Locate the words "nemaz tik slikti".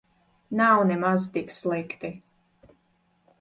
0.91-2.11